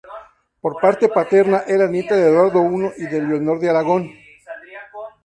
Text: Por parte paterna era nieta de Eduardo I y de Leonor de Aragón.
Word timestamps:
Por 0.61 0.73
parte 0.83 1.05
paterna 1.17 1.59
era 1.75 1.85
nieta 1.95 2.15
de 2.17 2.25
Eduardo 2.29 2.59
I 2.65 3.03
y 3.03 3.05
de 3.05 3.21
Leonor 3.21 3.59
de 3.59 3.69
Aragón. 3.69 4.11